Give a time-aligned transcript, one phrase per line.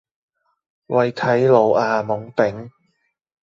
[0.87, 2.71] 喂睇路呀懵丙